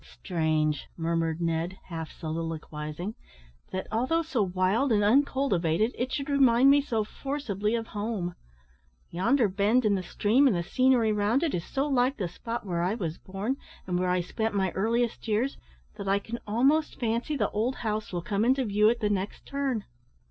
[0.13, 3.13] "Strange," murmured Ned, half soliloquising,
[3.71, 8.33] "that, although so wild and uncultivated, it should remind me so forcibly of home.
[9.11, 12.27] Yonder bend in the stream, and the scenery round it, is so like to the
[12.27, 15.55] spot where I was born, and where I spent my earliest years,
[15.97, 19.45] that I can almost fancy the old house will come into view at the next
[19.45, 19.83] turn."